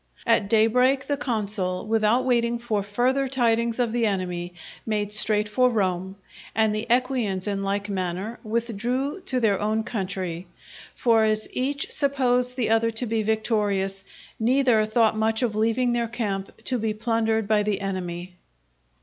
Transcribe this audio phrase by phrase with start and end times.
[0.25, 5.69] At daybreak the consul, without waiting for further tidings of the enemy, made straight for
[5.69, 6.15] Rome;
[6.55, 10.47] and the Equians, in like manner, withdrew to their own country.
[10.95, 14.03] For as each supposed the other to be victorious,
[14.39, 18.37] neither thought much of leaving their camp to be plundered by the enemy.